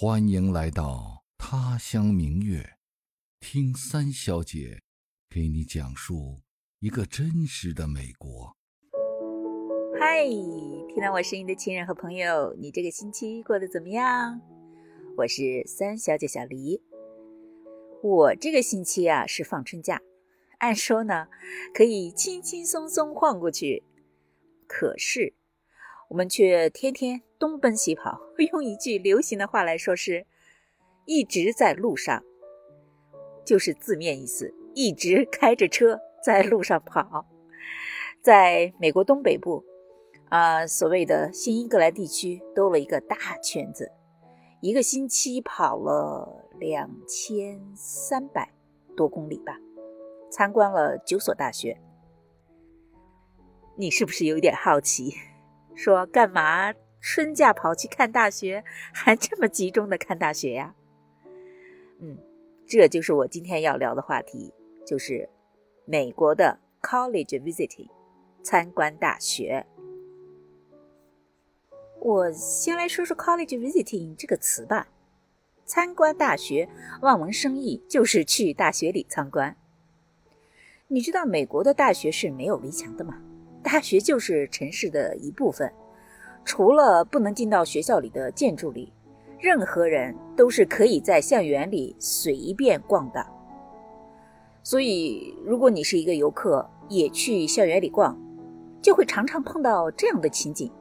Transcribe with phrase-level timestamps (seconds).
[0.00, 2.74] 欢迎来到他乡明月，
[3.40, 4.80] 听三小姐
[5.28, 6.40] 给你讲述
[6.78, 8.56] 一个真实的美国。
[9.98, 14.40] 嗨，听到我声音的亲人和朋友，你这个星期过得怎么样？
[15.16, 16.80] 我是三小姐小黎。
[18.00, 20.00] 我这个星期啊是放春假，
[20.58, 21.26] 按说呢
[21.74, 23.82] 可以轻轻松松晃过去，
[24.68, 25.34] 可是
[26.08, 28.20] 我们却天天东奔西跑。
[28.52, 30.26] 用一句流行的话来说是，
[31.04, 32.22] 一直在路上，
[33.44, 37.26] 就是字面意思，一直开着车在路上跑。
[38.22, 39.64] 在美国东北部，
[40.28, 43.92] 啊，所谓的新英格兰地区兜了一个大圈子，
[44.60, 48.52] 一个星期跑了两千三百
[48.96, 49.58] 多公里吧，
[50.30, 51.80] 参观了九所大学。
[53.76, 55.14] 你是不是有点好奇？
[55.78, 56.74] 说干嘛？
[57.00, 60.74] 春假跑去看大学，还这么集中的看大学呀？
[62.00, 62.18] 嗯，
[62.66, 64.52] 这就是我今天要聊的话题，
[64.84, 65.30] 就是
[65.84, 67.88] 美国的 college visiting，
[68.42, 69.64] 参观大学。
[72.00, 74.88] 我先来说说 college visiting 这个词吧。
[75.64, 76.68] 参观大学，
[77.02, 79.56] 望文生义，就是去大学里参观。
[80.88, 83.22] 你知道美国的大学是没有围墙的吗？
[83.70, 85.70] 大学就是城市的一部分。
[86.42, 88.90] 除了不能进到学校里的建筑里，
[89.38, 93.26] 任何人都是可以在校园里随便逛的。
[94.62, 98.18] 所以，如果你是一个游客，也去校园里逛，
[98.80, 100.72] 就会常常碰到这样的情景：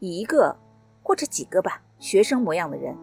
[0.00, 0.56] 一个
[1.04, 2.96] 或者几个吧，学生模样的人，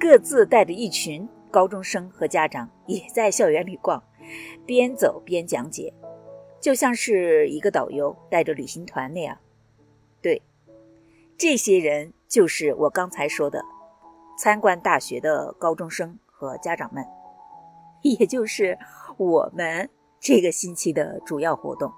[0.00, 4.02] 各自带着一群高中生和家长，也在校园里逛，
[4.66, 5.94] 边走边讲解，
[6.60, 9.38] 就像是一个导游带着旅行团那样。
[10.20, 10.42] 对。
[11.36, 13.64] 这些人就是我刚才说的
[14.36, 17.06] 参观大学的高中生和家长们，
[18.02, 18.76] 也就是
[19.16, 21.92] 我们这个星期的主要活动。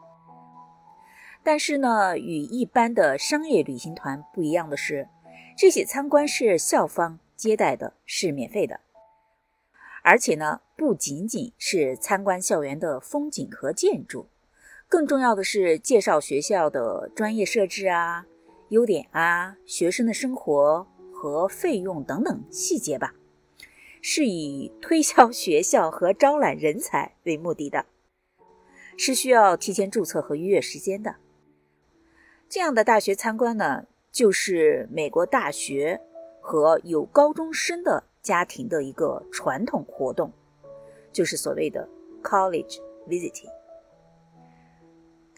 [1.42, 5.08] 但是呢，与一般的商业旅行团不一样的是，
[5.56, 8.80] 这些参观是校方接待的，是免费的。
[10.02, 14.28] 而且呢，不仅仅是参观校园的风景和建筑，
[14.90, 18.26] 更重要的是介绍学校的专业设置啊。
[18.70, 23.14] 优点啊，学生的生活和费用等等细节吧，
[24.00, 27.86] 是以推销学校和招揽人才为目的的，
[28.96, 31.16] 是需要提前注册和预约时间的。
[32.48, 36.00] 这样的大学参观呢，就是美国大学
[36.40, 40.32] 和有高中生的家庭的一个传统活动，
[41.12, 41.88] 就是所谓的
[42.22, 42.78] college
[43.08, 43.59] visiting。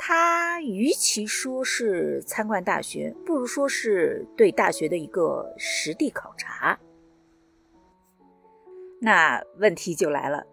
[0.04, 6.76] 他与其说是参观大学，不如说是对大学的一个实地考察。
[9.00, 10.44] 那问题就来了，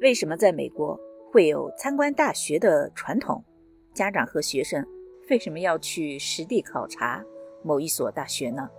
[0.00, 0.98] 为什么在美国
[1.30, 3.44] 会有参观大学的传统？
[3.92, 4.82] 家长和学生
[5.28, 7.22] 为什么要去实地考察
[7.62, 8.70] 某一所大学呢？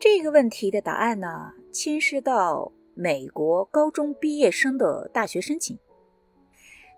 [0.00, 5.78] 这个问题的答案呢，牵涉到美国高中毕业生的大学申请。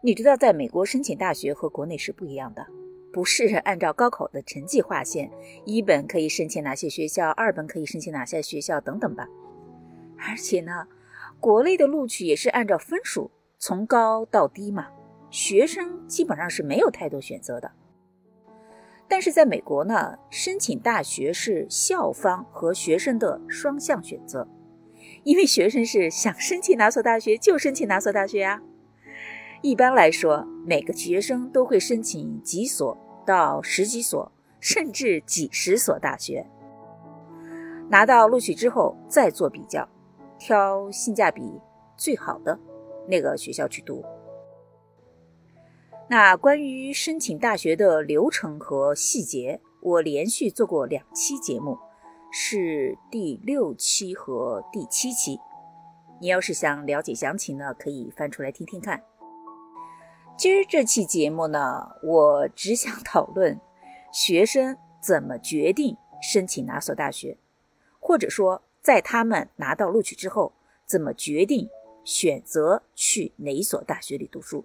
[0.02, 2.66] 你知道，在美国申请大学和国内是不一样的，
[3.12, 5.30] 不是按照高考的成绩划线，
[5.66, 9.28] 一本可以申请哪些学校，二本可以申请哪些学校等等吧。
[10.16, 10.88] 而且呢，
[11.38, 14.88] 国内的录取也是按照分数从高到低嘛，
[15.30, 17.70] 学生基本上是没有太多选择的。
[19.06, 24.48] 但是在美国呢，申请大学是校方和学生的双向选择，
[25.24, 28.62] 因为学生是想申请哪所大学就申请哪所大学啊。
[29.62, 36.46] 一般来说，每个学生都会申请几所到十几所，甚至几十所大学。
[37.90, 39.86] 拿到录取之后，再做比较，
[40.38, 41.60] 挑性价比
[41.94, 42.58] 最好的
[43.06, 44.02] 那个学校去读。
[46.08, 51.76] 那关于申请大学的流程和细节，我连续做过两期节目，
[52.32, 55.38] 是第六期和第七期。
[56.18, 59.02] 你要是想了解详情呢，可以翻出来听听看。
[60.40, 63.60] 今儿这期节目呢，我只想讨论
[64.10, 67.36] 学生怎么决定申请哪所大学，
[68.00, 70.54] 或者说在他们拿到录取之后，
[70.86, 71.68] 怎么决定
[72.06, 74.64] 选择去哪所大学里读书。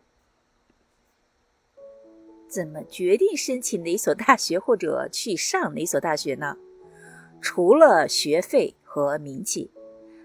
[2.48, 6.56] 怎么决定申请哪所大学或者去上哪所大学呢？
[7.42, 9.69] 除了学费和名气，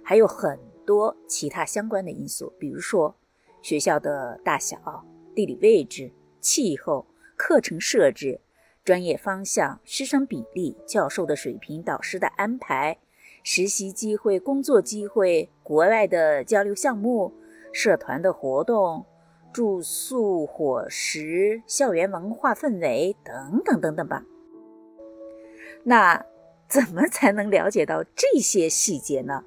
[0.05, 3.17] 还有很多其他相关的因素，比如说
[3.61, 5.05] 学校的大小。
[5.35, 7.07] 地理位置、气候、
[7.37, 8.41] 课程设置、
[8.85, 12.99] 专业方向、师生比例、教授的水平、导师的安排、
[13.43, 17.33] 实习机会、工作机会、国外的交流项目、
[17.73, 19.07] 社团的活动、
[19.53, 24.25] 住宿、伙食、校园文化氛围等等等等吧。
[25.85, 26.25] 那
[26.69, 29.45] 怎么才能了解到这些细节呢？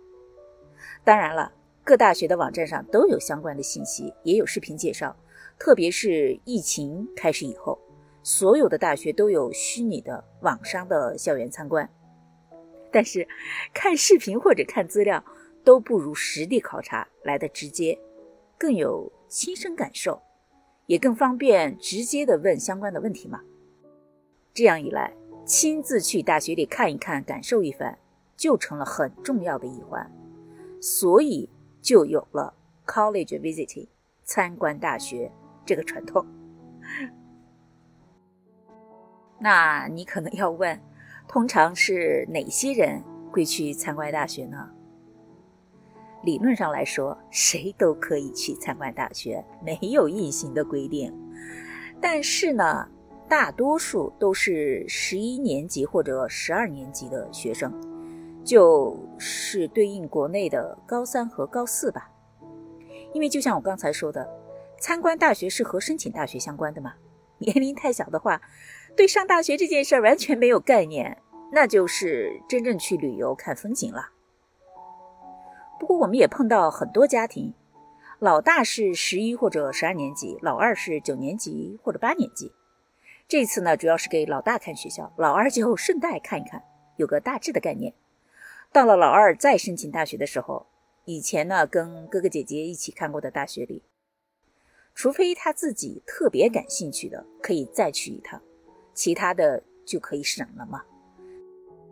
[1.03, 1.53] 当然了，
[1.83, 5.15] 各大学的网站上都有相关的信息，也有视频介绍。
[5.57, 7.79] 特别是疫情开始以后，
[8.21, 11.89] 所有的大学都有虚拟的网上的校园参观。
[12.91, 13.27] 但是，
[13.73, 15.23] 看视频或者看资料
[15.63, 17.97] 都不如实地考察来的直接，
[18.57, 20.21] 更有亲身感受，
[20.85, 23.41] 也更方便直接的问相关的问题嘛。
[24.53, 25.11] 这样一来，
[25.45, 27.97] 亲自去大学里看一看、感受一番，
[28.37, 30.11] 就成了很重要的一环。
[30.79, 31.49] 所以，
[31.81, 32.53] 就有了
[32.85, 33.87] college visiting
[34.23, 35.31] 参观大学
[35.65, 36.25] 这个传统。
[39.39, 40.79] 那你可能要问？
[41.25, 43.01] 通常是哪些人
[43.31, 44.69] 会去参观大学呢？
[46.23, 51.13] 理论上来说，谁都可以去参观大学，没有硬性的规定。
[51.99, 52.87] 但是呢，
[53.27, 57.73] 大多数都是十一年级或者十二年级的学生，
[58.43, 62.11] 就是对应国内的高三和高四吧。
[63.13, 64.29] 因为就像我刚才说的，
[64.83, 66.95] 参观大学是和申请大学相关的吗。
[67.37, 68.41] 年龄太小的话。
[68.97, 71.17] 对上大学这件事儿完全没有概念，
[71.53, 74.09] 那就是真正去旅游看风景了。
[75.79, 77.53] 不过我们也碰到很多家庭，
[78.19, 82.51] 老大是十一或者十二年级，老二是九年级或者八年级。
[83.25, 86.61] 这次呢，主要是给老大看学校，老二就顺带看一看，
[86.97, 87.93] 有个大致的概念。
[88.73, 90.67] 到了老二再申请大学的时候，
[91.05, 93.81] 以前呢跟哥哥姐姐一起看过的大学里，
[94.95, 98.41] 除非他自己特别感兴趣的，可以再去一趟。
[98.93, 100.83] 其他的就可以省了嘛，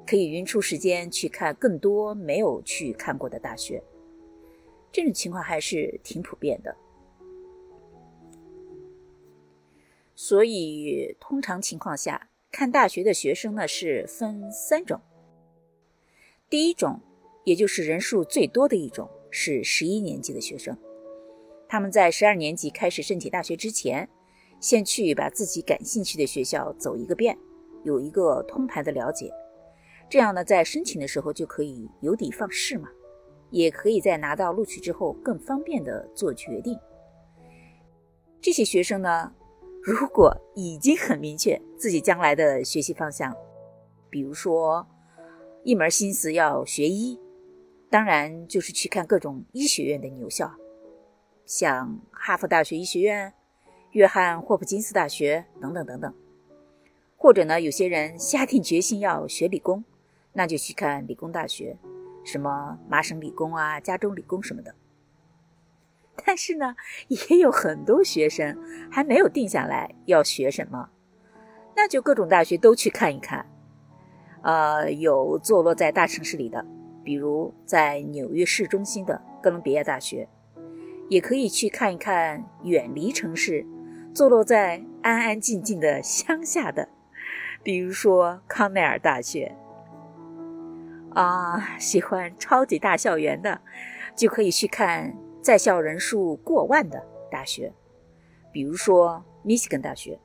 [0.06, 3.84] 可以匀出时间去看更多没有去看过的大学，
[4.92, 6.76] 这种情况还是挺普遍的。
[10.16, 15.02] 所以通常情况下，看大学的学生呢是分三种。
[16.48, 17.02] 第一种，
[17.46, 20.78] 也就是人数最多的一种，是十一年级的学生，
[21.72, 24.10] 他们在十二年级开始申请大学之前。
[24.60, 27.36] 先去把自己感兴趣的学校走一个遍，
[27.84, 29.32] 有一个通盘的了解，
[30.08, 32.88] 这样呢，在申请的时候就可以有底放矢嘛，
[33.50, 36.78] 也可以在拿到录取之后更方便的做决定。
[38.40, 39.34] 这些学生呢，
[39.82, 43.36] 如果已经很明确自己将来的学习方向，
[44.12, 44.86] 比如说
[45.64, 47.20] 一门心思要学医，
[47.90, 50.54] 当然就是去看各种医学院的牛校，
[51.46, 53.34] 像哈佛大学医学院。
[53.92, 56.16] 约翰霍普金斯大学等等等等，
[57.18, 59.84] 或者呢，有些人下定决心要学理工，
[60.32, 61.76] 那就去看理工大学，
[62.24, 64.74] 什么麻省理工啊、加州理工什么的。
[66.26, 66.74] 但是呢，
[67.10, 68.58] 也有很多学生
[68.90, 70.90] 还没有定下来要学什么，
[71.76, 73.46] 那就各种大学都去看一看。
[74.42, 76.66] 呃，有坐落在大城市里的，
[77.04, 80.30] 比如在纽约市中心的哥伦比亚大学，
[81.12, 83.66] 也可以去看一看远离城市。
[84.14, 86.88] 坐落在安安静静的乡下的，
[87.62, 89.54] 比如说康奈尔大学
[91.14, 93.60] 啊，喜欢超级大校园的，
[94.16, 97.74] 就可以去看在校人数过万的大学，
[98.54, 100.18] 比如说密西根大学。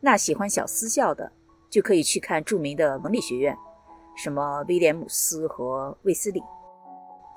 [0.00, 1.30] 那喜欢小私校的，
[1.68, 3.54] 就可以去看著名的文理学院，
[4.16, 6.42] 什么威廉姆斯和卫斯理，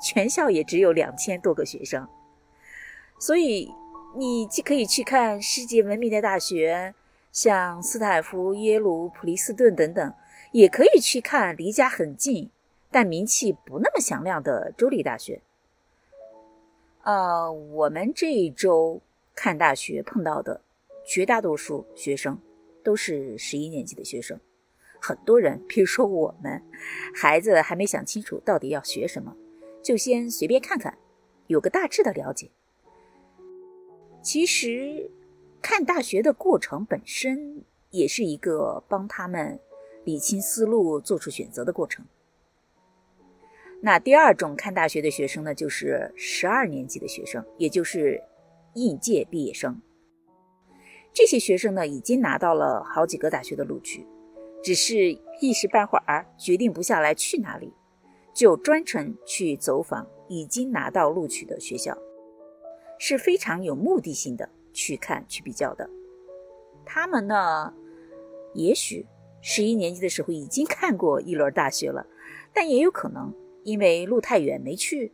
[0.02, 2.08] 全校也只有两千多个学生，
[3.22, 3.72] 所以。
[4.14, 6.94] 你既可以去看世界闻名的大学，
[7.32, 10.14] 像斯坦福、耶鲁、普林斯顿等等，
[10.52, 12.50] 也可以去看离家很近
[12.90, 15.42] 但名气不那么响亮的州立大学。
[17.04, 19.00] 呃，我们这一周
[19.34, 20.60] 看大学碰到的
[21.06, 22.38] 绝大多数学生
[22.84, 24.38] 都是十一年级的学生，
[25.00, 26.62] 很多人，比如说我们，
[27.16, 29.38] 孩子还没想清楚到底要学什么，
[29.82, 30.98] 就先随便看看，
[31.48, 32.52] 有个大致的了解。
[34.22, 35.10] 其实，
[35.62, 39.60] 看大学的过程本身也是一个帮他们
[40.04, 42.06] 理清思路、做出选择的过程。
[43.82, 48.22] 那第二种看大学的学生呢，就是十二年级的学生，也就是
[48.76, 49.82] 应届毕业生。
[51.12, 54.06] 这些学生呢，已经拿到了好几个大学的录取，
[54.64, 57.74] 只是一时半会儿决定不下来去哪里，
[58.36, 61.98] 就专程去走访已经拿到录取的学校。
[63.04, 65.90] 是非常有目的性的去看、去比较的。
[66.86, 67.74] 他们呢，
[68.54, 69.08] 也许
[69.42, 72.06] 十一年级的时候已经看过一轮大学了，
[72.54, 75.12] 但也有可能因为路太远没去。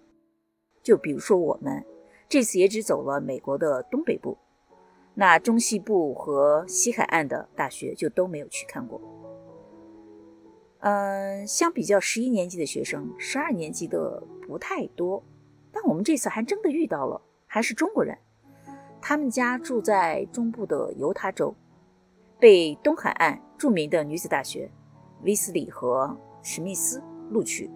[0.84, 1.82] 就比如说我们
[2.28, 4.38] 这次也只走了美国的东北部，
[5.14, 9.00] 那中西部和西海岸的大学就都没有去看过。
[10.80, 15.24] 嗯，相比较十一年级的学生，十二年级的不太多，
[15.72, 18.18] 但我们这次还真的遇到了，还是中国人。
[19.02, 21.56] 他们家住在中部的犹他州，
[22.38, 24.70] 被东海岸著名的女子大学
[25.24, 27.72] 威斯里和史密斯录取。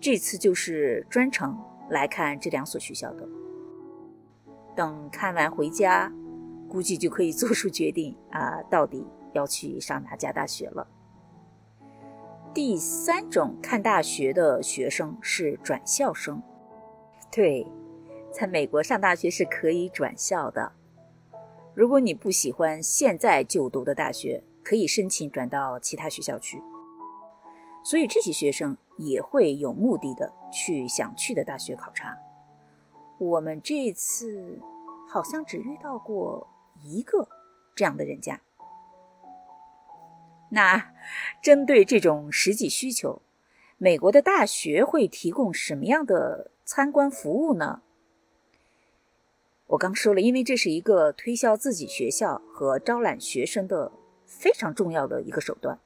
[0.00, 1.58] 这次就是专程
[1.90, 3.28] 来看这两所学校的。
[4.74, 6.12] 等看完回家，
[6.68, 10.86] 估计就可以做出决定啊，到底要去上哪家大学了。
[12.54, 16.42] 第三种看大学的学生是转校生，
[17.30, 17.66] 对。
[18.38, 20.72] 在美国上大学是可以转校的。
[21.72, 26.62] 如果你不喜欢现在就读的大学，可以申请转到其他学校去。
[27.82, 32.18] 所以这些学生也会有目的的去想去的大学考察。
[33.16, 34.60] 我们这次
[35.08, 36.46] 好像只遇到过
[36.84, 37.26] 一个
[37.74, 38.42] 这样的人家。
[40.50, 40.92] 那
[41.40, 43.22] 针对这种实际需求，
[43.78, 47.80] 美国的大学会提供什么样的参观服务呢？
[49.68, 53.90] 我刚说了，因为这是一个推销自己学校和招揽学生的
[54.24, 55.76] 非常重要的一个手段，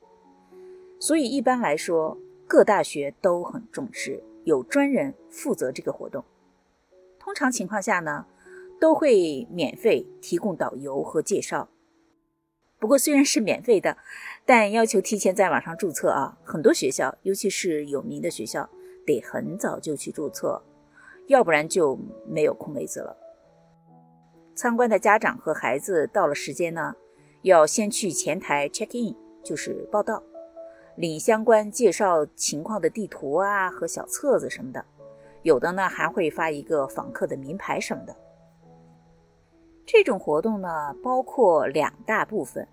[0.99, 6.23] 所以一般来说，各大学都很重视，有专人负责这个活动。
[7.19, 8.27] 通常情况下呢，
[8.79, 11.71] 都会免费提供导游和介绍。
[12.79, 13.97] 不过虽然是免费的，
[14.45, 16.39] 但要求提前在网上注册啊。
[16.45, 18.69] 很多学校，尤其是有名的学校，
[19.07, 20.63] 得很早就去注册，
[21.29, 23.17] 要不然就没有空位子了。
[24.61, 26.95] 参观的家长和孩子到了时间呢，
[27.41, 30.23] 要先去前台 check in，就是报到，
[30.97, 34.85] 领相关介绍情况的地图啊和小册子什么的。
[35.45, 38.15] 有的呢还会发一个访客的名牌什么的。
[39.87, 42.69] 这种活动呢包括两大部分，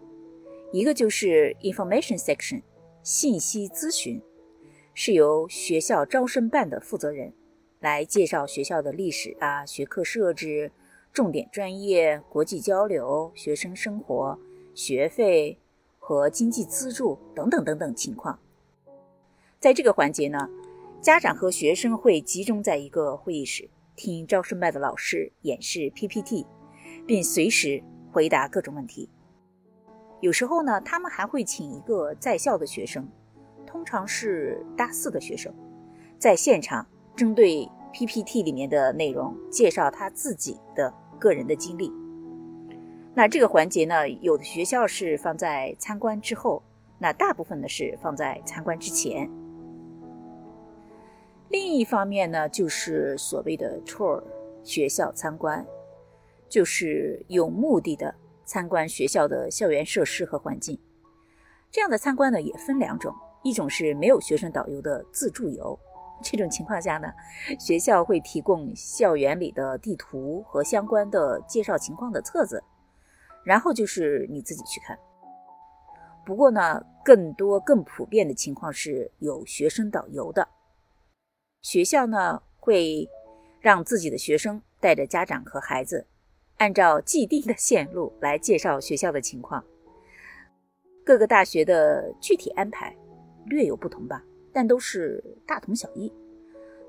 [0.73, 2.61] 一个就是 information section，
[3.01, 4.21] 信息咨询，
[4.93, 7.33] 是由学校招生办的负责人
[7.79, 10.69] 来介绍学校的历史啊、学科设置。
[11.17, 14.37] 重点专业、国际交流、学生生活、
[14.75, 15.57] 学费
[15.97, 18.37] 和经济资助等等等等情况，
[19.59, 20.47] 在这个环节呢，
[21.01, 26.45] 家长和学生会集中在一个会议室，听招生办的老师演示 PPT，
[27.07, 27.81] 并随时
[28.11, 29.09] 回答各种问题。
[30.21, 33.09] 有时候呢，他们还会请一个在校的学生，
[33.65, 35.51] 通常是大四的学生，
[36.19, 40.93] 在现场针对 PPT 里面的内容介绍他自己的。
[41.17, 41.91] 个人的经历，
[43.13, 46.63] 那这个环节呢，有的学校是放在参观之后，
[46.99, 49.29] 那大部分呢是放在参观之前。
[51.49, 54.21] 另一方面呢，就是所谓的 tour
[54.63, 55.65] 学校参观，
[56.49, 58.13] 就是有目的的
[58.45, 60.77] 参观学校的校园设施和环境。
[61.71, 65.77] 这样的参观呢也分两种，一种是没有学生导游的自助游。
[66.21, 67.13] 这种情况下呢，
[67.59, 72.63] 学校会提供校园里的地图和相关的介绍情况的册子，
[73.43, 74.97] 然后就是你自己去看。
[76.25, 80.47] 不过呢，更多更普遍的情况是有学生导游的，
[81.61, 83.07] 学校呢会
[83.61, 86.05] 让自己的学生带着家长和孩子，
[86.57, 89.63] 按照既定的线路来介绍学校的情况。
[91.05, 92.93] 各个大学的具体安排
[93.45, 94.21] 略有不同吧。
[94.57, 96.11] 但都是大同小异，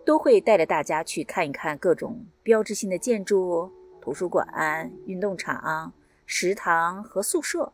[0.02, 3.70] 都会带着大家去看一看各种标志性的建筑、
[4.00, 5.92] 图书馆、运动场、
[6.24, 7.70] 食堂和宿舍，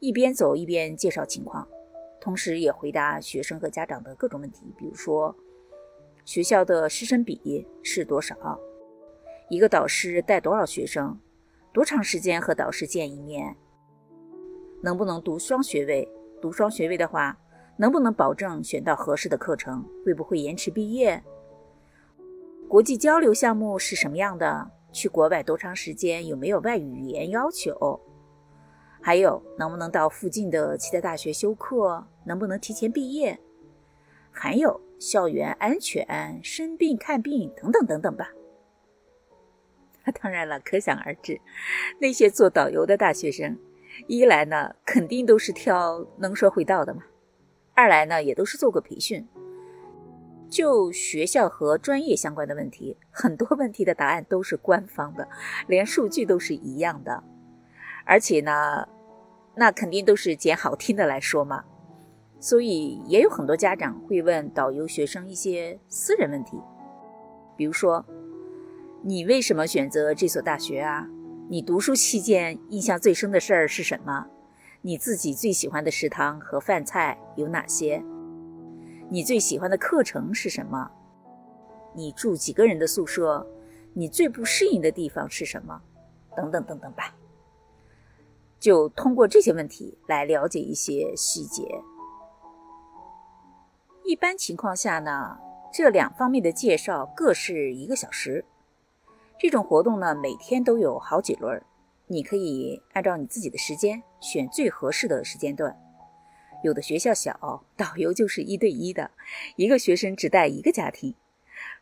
[0.00, 1.68] 一边走一边介绍情况，
[2.20, 5.32] 同时也回答学生和家长的各种问题，比如说
[6.24, 8.58] 学校的师生比是多少，
[9.48, 11.16] 一个导师带多少学生，
[11.72, 13.54] 多长时间和导师见一面，
[14.82, 16.08] 能不能读双学位？
[16.42, 17.38] 读双学位的话。
[17.78, 19.84] 能不能保证选到合适的课程？
[20.04, 21.22] 会不会延迟毕业？
[22.68, 24.70] 国际交流项目是什么样的？
[24.92, 26.26] 去国外多长时间？
[26.26, 28.00] 有没有外语语言要求？
[29.00, 32.04] 还有能不能到附近的其他大学修课？
[32.24, 33.38] 能不能提前毕业？
[34.32, 38.32] 还有校园安全、生病看病等等等等吧。
[40.20, 41.40] 当然了，可想而知，
[42.00, 43.56] 那些做导游的大学生，
[44.08, 47.02] 一来呢，肯定都是挑能说会道的嘛。
[47.78, 49.24] 二来呢，也都是做过培训，
[50.50, 55.28] 就学校和专业相关的问题，很多问题的答案都是官方的，
[55.68, 57.22] 连数据都是一样的，
[58.04, 58.88] 而且呢，
[59.54, 61.62] 那肯定都是捡好听的来说嘛。
[62.40, 66.60] 所以也有很多家长会问导游学生一些私人问题，
[67.56, 68.04] 比如说
[69.06, 71.08] ：“你为什么选择这所大学啊？
[71.48, 74.26] 你读书期间印象最深的事儿是什么？
[74.80, 78.02] 你自己最喜欢的食堂和饭菜有哪些？
[79.10, 80.90] 你最喜欢的课程是什么？
[81.94, 83.46] 你住几个人的宿舍？
[83.94, 85.82] 你最不适应的地方是什么？
[86.36, 87.14] 等等等等吧。”
[88.60, 91.62] 就通过这些问题来了解一些细节。
[94.04, 95.38] 一般情况下呢，
[95.72, 98.44] 这两方面的介绍各是一个小时。
[99.38, 101.62] 这种活动呢，每天都有好几轮，
[102.08, 105.78] 你可以按照你自己的时间选最合适的时间段。
[106.64, 109.12] 有的学校小，导游就是一对一的，
[109.56, 111.14] 一个学生只带一个家庭；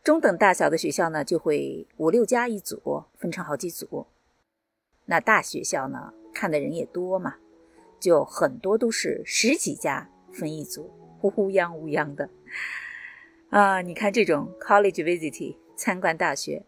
[0.04, 4.06] 中等大小的学校呢，就会五六家一组，分成好几组。
[5.06, 7.36] 那大学校呢，看的人也多嘛，
[7.98, 10.90] 就很多都是十几家分一组。
[11.22, 12.28] 乌泱乌泱的
[13.48, 13.80] 啊！
[13.80, 16.62] 你看这种 college visit 参观大学，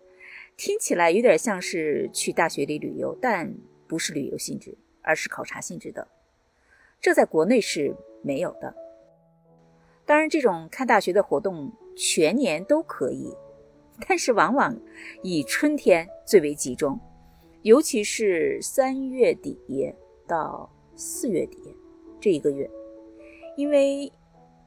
[0.58, 3.54] 听起来有点像是去大学里旅游，但
[3.86, 6.08] 不是旅游性质，而是考察性质的。
[7.00, 8.74] 这在国内是没有的。
[10.04, 13.32] 当然，这种看大学的活动全年都可以，
[14.08, 14.76] 但是往往
[15.22, 16.98] 以春天最为集中，
[17.62, 19.94] 尤其是三月底
[20.26, 21.76] 到四月底
[22.20, 22.68] 这一个月，
[23.56, 24.12] 因为。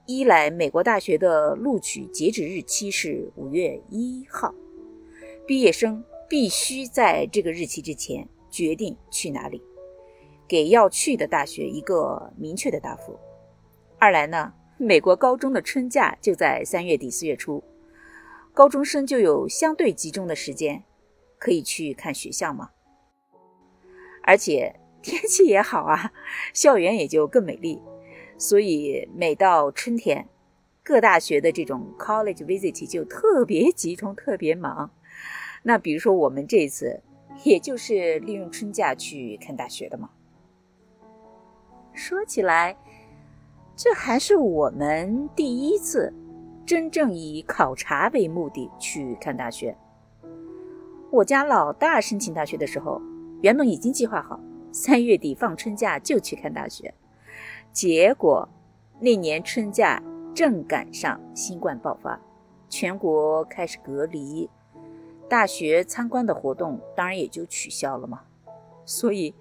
[0.08, 4.54] 一来，美国大学的录取截止日期是五月一号，
[5.46, 9.62] 毕业生必须在这个日期之前决定去哪里，
[10.48, 13.20] 给要去的大学一个明确的答复。
[14.00, 17.64] 二来呢，美国高中的春假就在三月底四月初，
[18.54, 20.84] 高中生就有相对集中的时间，
[21.38, 22.70] 可以去看学校嘛。
[24.24, 26.14] 而且天气也好啊，
[26.54, 27.82] 校园也就更美丽。
[28.38, 30.28] 所以每到春天，
[30.82, 34.92] 各大学的这种 college visit 就特别集中，特别忙。
[35.64, 37.02] 那比如说我们这一次，
[37.44, 40.10] 也就是利用春假去看大学的嘛。
[41.94, 42.76] 说起来，
[43.76, 46.14] 这还是我们第一次
[46.66, 49.76] 真正以考察为目的去看大学。
[51.12, 53.02] 我家老大申请大学的时候，
[53.42, 54.40] 原本已经计划好
[54.72, 56.94] 三月底放春假就去看大学。
[57.74, 58.48] 结果，
[59.00, 60.02] 那年春假
[60.34, 62.20] 正赶上新冠爆发，
[62.70, 64.50] 全国开始隔离，
[65.32, 68.26] 大学参观的活动当然也就取消了嘛。
[68.86, 69.34] 所以，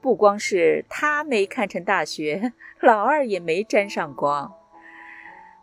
[0.00, 4.52] 不光是他没看成大学，老二也没沾上光。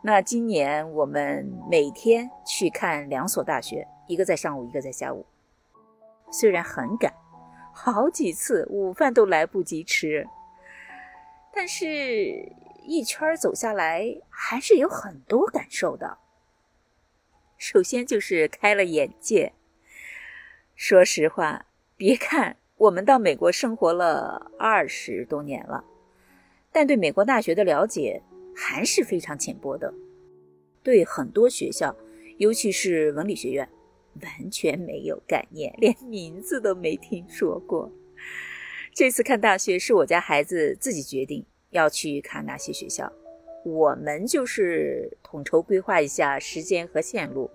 [0.01, 5.25] 那今年我们每天去看两所大学，一个在上午，一个在下午。
[6.31, 7.13] 虽然很赶，
[7.73, 10.25] 好几次午饭都来不及吃。
[11.51, 16.19] 但是，一圈走下来，还是有很多感受的。
[17.57, 19.51] 首先就是开了眼界。
[20.85, 21.65] 说实话，
[21.95, 25.85] 别看我们到美国生活了二十多年了，
[26.73, 28.21] 但对美国大学的了解
[28.53, 29.93] 还是非常浅薄的。
[30.83, 31.95] 对很多学校，
[32.37, 33.69] 尤其是文理学院，
[34.21, 37.89] 完全没有概念，连名字都没听说过。
[38.93, 43.09] 这次看大学是我家孩子自己决定要去看哪些学校，
[43.63, 47.49] 我们就是统筹规划一下时间和线路。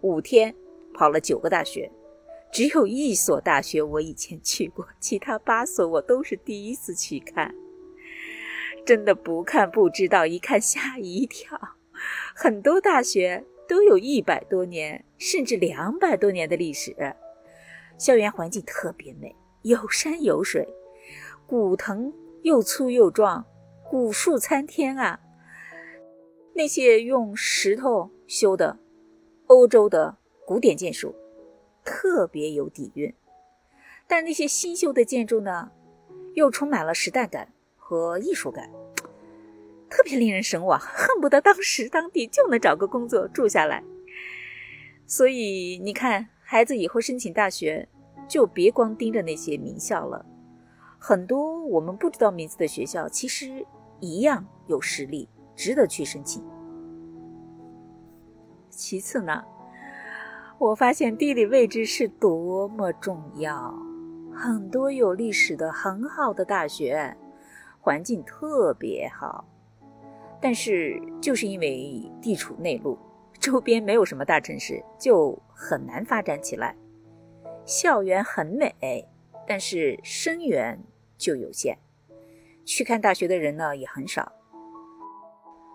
[0.00, 0.54] 五天
[0.94, 1.90] 跑了九个大学，
[2.52, 7.54] 只有一所大学我以前去过，其他八所我都是第一次去看。
[8.84, 11.58] 真的不看不知道，一看吓一跳。
[12.34, 16.94] 很多大学都有一百多年甚至两百多年的历史，
[17.96, 19.34] 校园环境特别美。
[19.62, 20.68] 有山有水，
[21.46, 22.12] 古藤
[22.42, 23.46] 又粗又壮，
[23.88, 25.20] 古树参天啊！
[26.54, 28.80] 那些用石头修的
[29.46, 31.14] 欧洲的古典建筑，
[31.84, 33.14] 特别有底蕴。
[34.06, 35.70] 但那些新修的建筑呢，
[36.34, 38.70] 又充满了时代感和艺术感，
[39.88, 43.82] 特别令人神往，恨不得当时当地就能找个工作住下来。
[45.06, 47.88] 所以你看，孩子以后申请大学。
[48.28, 50.24] 就别光盯着那些名校了，
[50.98, 53.66] 很多我们不知道名字的学校，其实
[54.00, 56.42] 一样有实力，值得去申请。
[58.70, 59.44] 其次呢，
[60.62, 63.74] 我发现地理位置是多么重要，
[64.32, 67.16] 很多有历史的很好的大学，
[67.80, 69.44] 环境特别好，
[70.40, 72.96] 但是就是因为地处内陆，
[73.40, 76.76] 周边没有什么大城市，就很难发展起来。
[77.64, 79.04] 校园很美，
[79.44, 80.80] 但是生源
[81.18, 81.76] 就有限，
[82.64, 84.30] 去看大学的人呢也很少。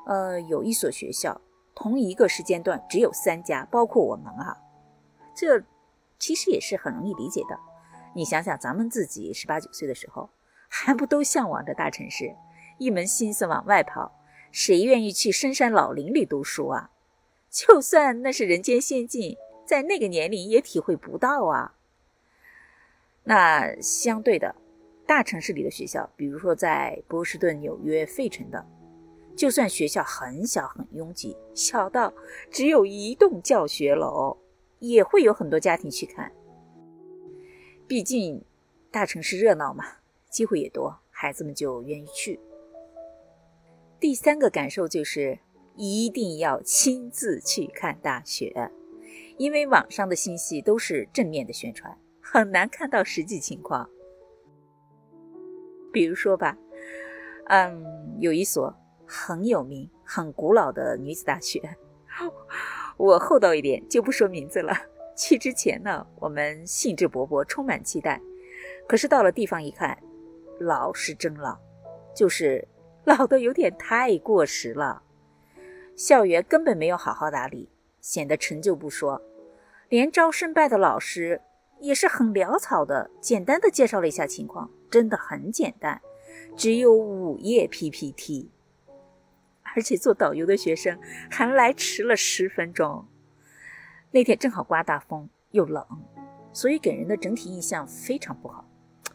[0.06, 1.42] 呃，有一所学校，
[1.76, 4.58] 同一个时间段只有三家，包括我们啊。
[5.38, 5.64] 这
[6.18, 7.60] 其实也是很容易理解的。
[8.16, 10.32] 你想想，咱们自己十八九岁的时候，
[10.68, 12.36] 还不都向往着大城市，
[12.80, 14.20] 一门心思往外跑，
[14.52, 16.90] 谁愿意去深山老林里读书啊？
[17.52, 21.76] 就算那是人间仙境，在那个年龄也体会不到啊。
[23.26, 24.56] 那相对的，
[25.06, 28.66] 大城市里的学校，比如说在波士顿、纽约、费城的，
[29.36, 32.12] 就算学校很小很拥挤，小到
[32.50, 34.36] 只有一栋教学楼，
[34.80, 36.32] 也会有很多家庭去看。
[37.88, 38.44] 毕竟
[38.92, 39.86] 大城市热闹嘛，
[40.30, 42.40] 机会也多，孩子们就愿意去。
[44.00, 45.40] 第三个感受就是
[45.76, 48.72] 一定要亲自去看大学，
[49.38, 53.90] 因为网上的信息都是正面的宣传，很难看到实际情况。
[55.92, 56.58] 比如说吧，
[57.46, 61.76] 嗯，有一所很有名、很古老的女子大学，
[62.98, 64.74] 我厚道一点就不说名字了。
[65.16, 68.22] 去之前呢，我们兴致勃勃，充满期待。
[68.88, 69.98] 可是到了地方一看，
[70.60, 71.58] 老是真老，
[72.16, 72.68] 就是
[73.04, 75.02] 老的有点太过时了。
[75.96, 79.22] 校园根本没有好好打理，显得陈旧不说，
[79.90, 81.42] 连招生办的老师
[81.80, 86.00] 也是很潦草的，简单的介绍了一下情况，真的很简单，
[86.56, 88.52] 只有五页 PPT，
[89.78, 90.98] 而且做导游的学生
[91.30, 93.06] 还来迟了十分钟。
[94.10, 95.86] 那天正好刮大风又冷，
[96.52, 98.68] 所以给人的整体印象非常不好，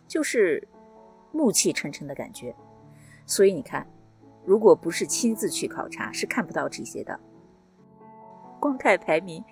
[0.06, 0.68] 就是
[1.32, 2.54] 暮气沉沉的感觉。
[3.26, 3.84] 所以你看，
[4.44, 7.18] 如果不是亲自去考察，是看不到这些的。
[8.60, 9.42] 光看排名，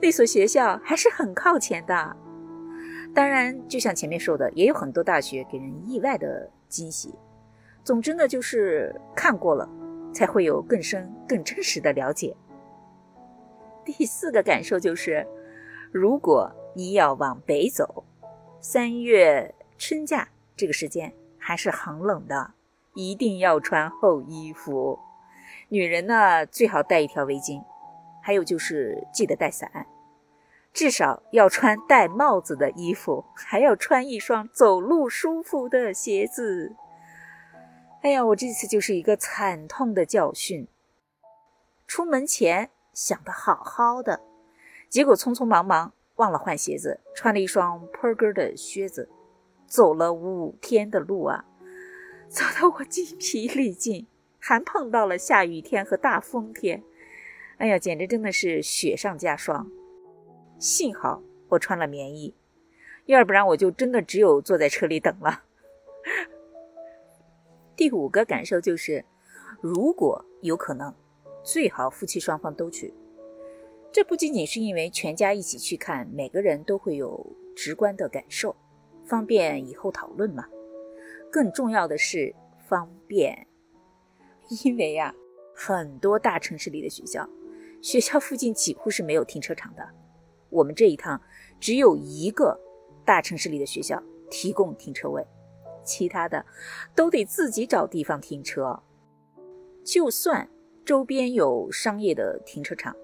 [0.00, 2.16] 那所学校还是很靠前的。
[3.14, 7.14] 当然，就像前面说的，也有很多大学给人意外的惊喜。
[7.84, 9.68] 总之呢，就是看过了，
[10.16, 12.34] 才会有更深、更真实的了解。
[13.84, 15.26] 第四个感受就是，
[15.92, 18.02] 如果你要往北走，
[18.58, 20.26] 三月春假
[20.56, 22.54] 这个时间还是很冷的，
[22.94, 24.98] 一定要穿厚衣服。
[25.68, 27.62] 女人呢，最好带一条围巾，
[28.22, 29.86] 还有就是记得带伞，
[30.72, 36.74] 至少要穿戴帽子的衣服，还要穿一双走路舒服的鞋子。
[38.06, 40.68] 哎呀，我这次就是一个惨痛的教训。
[41.88, 42.70] 出门前。
[42.92, 44.20] 想的好好的，
[44.88, 49.10] 结果匆匆忙忙忘了换鞋子，穿了一双坡跟的靴子，
[49.66, 51.44] 走了五天的路啊，
[52.30, 54.06] 走得我筋疲力尽，
[54.38, 56.82] 还碰到了下雨天和大风天，
[57.58, 59.70] 哎呀，简直真的是雪上加霜。
[60.58, 62.34] 幸好我穿了棉衣，
[63.04, 65.42] 要不然我就真的只有坐在车里等了。
[67.76, 69.04] 第五个感受就是，
[69.60, 70.92] 如果有可能。
[71.44, 72.92] 最好夫妻双方都去，
[73.92, 78.56] 这不仅仅是因为全家一起去看，每个人都会有直观的感受，
[79.04, 80.44] 方便以后讨论嘛。
[81.30, 82.34] 更重要的是
[82.66, 83.46] 方便，
[84.64, 85.14] 因为呀，
[85.54, 87.30] 很多大城市里的学校，
[87.80, 89.88] 学校附近几乎是没有停车场的。
[90.50, 91.22] 我们这一趟
[91.60, 92.58] 只有一个
[93.04, 95.24] 大城市里的学校提供停车位，
[95.86, 96.44] 其他的
[96.94, 98.82] 都得自己找地方停车。
[99.82, 100.46] 就算。
[100.84, 102.94] 周边有商业的停车场，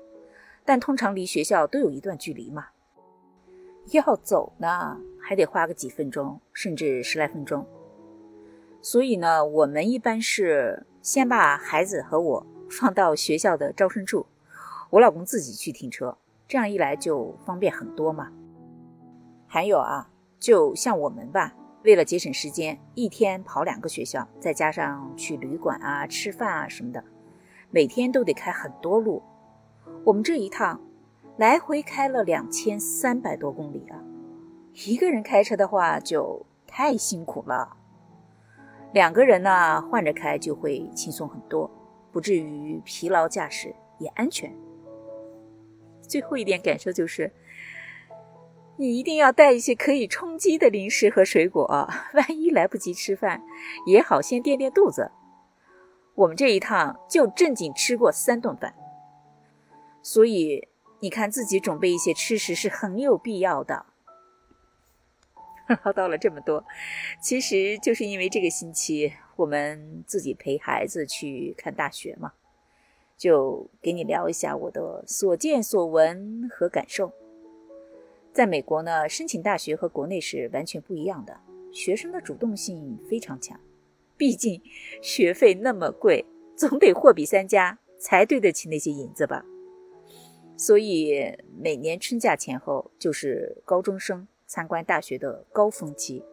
[0.64, 2.68] 但通常离学校都有一段距离嘛。
[3.90, 7.66] 要走呢，还得花个几分钟，甚至十来分钟。
[8.80, 14.26] 所以呢，我们一般是先把孩子和我放到学校的招生处，
[14.90, 16.16] 我老公自己去停车，
[16.46, 18.30] 这样一来就方便很多嘛。
[19.48, 21.52] 还有啊，就像我们吧，
[21.84, 27.02] 为了节省时间，一天跑两个学校，再加上去旅馆啊、吃饭啊什么的。
[27.70, 29.20] 每天都得开很多路，
[30.04, 30.80] 我们这一趟
[31.38, 33.98] 来回开了两千三百多公里啊！
[34.86, 37.76] 一个人开车的话就太辛苦了，
[38.92, 41.68] 两个人呢换着开就会轻松很多，
[42.12, 44.54] 不至于疲劳驾驶，也安全。
[46.02, 47.32] 最后一点感受就是，
[48.82, 51.64] 你一定要带一些可以充饥的零食和水果，
[52.14, 53.40] 万一来不及吃饭，
[53.86, 55.12] 也好先垫垫肚子。
[56.16, 58.74] 我们这一趟就正经吃过三顿饭，
[60.02, 60.66] 所以
[60.98, 63.86] 你看自己准备一些吃食是很有必要的。
[65.84, 66.64] 唠叨了这么多，
[67.22, 72.32] 其实就是因为这个星期我们自己陪孩子去看大学嘛，
[73.16, 77.12] 就给你聊一下我的所见所闻和感受。
[78.32, 81.38] 在美国呢，申请大学和国内是完全不一样的，
[81.70, 83.60] 学生的主动性非常强。
[84.16, 84.62] 毕竟
[85.02, 86.24] 学费那么贵，
[86.56, 89.44] 总得货比三家才对得起那些银子吧。
[90.56, 96.24] 所以每年春假前后就是高中生参观大学的高峰期，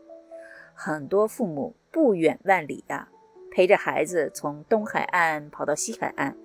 [0.74, 3.10] 很多父母不远万里呀，
[3.52, 6.38] 陪着孩子从东海岸跑到西海岸，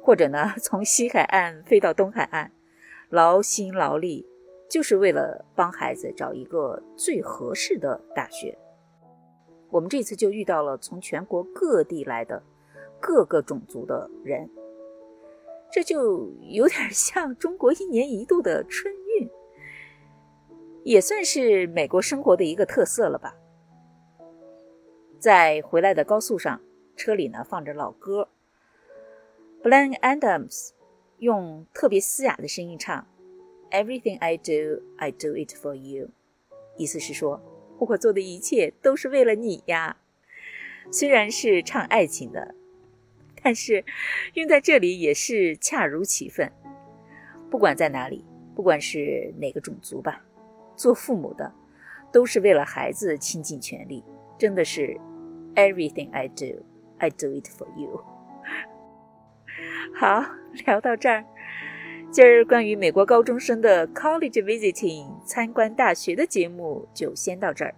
[0.00, 2.52] 或者呢从西海岸飞到东海岸，
[3.10, 4.26] 劳心劳力，
[4.72, 8.56] 就是为了帮孩子找一个最合适的大学。
[9.68, 12.42] 我们这次就遇到了从全国各地来的
[12.98, 14.48] 各个种族的人。
[15.70, 19.28] 这就有点 像中国一年一度的春运，
[20.84, 23.36] 也算是美国生活的一个特色了吧。
[25.18, 26.58] 在回来的高速上，
[26.96, 28.30] 车里呢放着老歌
[29.62, 30.70] b l a n Adams
[31.18, 33.06] 用特别嘶哑的声音唱
[33.72, 36.10] ：“Everything I do, I do it for you。”
[36.78, 37.40] 意思是说，
[37.78, 39.96] 我做的一切都是为了你呀。
[40.90, 42.54] 虽然是唱爱情的。
[43.44, 43.84] 但是，
[44.34, 46.52] 用在这里也是恰如其分。
[47.50, 50.24] 不管在哪里，不管是哪个种族吧，
[50.76, 51.52] 做父母的
[52.12, 54.04] 都是为了孩子倾尽全力。
[54.38, 54.96] 真的是
[55.56, 56.64] ，Everything I do,
[56.98, 58.04] I do it for you。
[59.92, 60.24] 好，
[60.64, 61.24] 聊到这儿，
[62.12, 67.74] 今儿关于美国高中生的 College Visiting 参观大学的节目就先到这儿。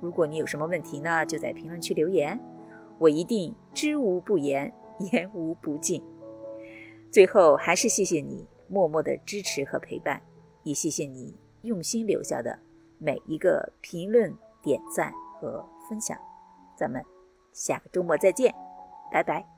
[0.00, 2.40] 如果你有什么问题呢，就在评论区留言，
[2.98, 4.72] 我一定知无不言。
[5.12, 6.02] 言无不尽。
[7.10, 10.22] 最后，还是谢谢你默默的支持和陪伴，
[10.62, 12.58] 也谢谢你用心留下的
[12.98, 16.16] 每一个评论、点赞和分享。
[16.74, 17.04] 咱们
[17.52, 18.54] 下个周末再见，
[19.12, 19.55] 拜拜。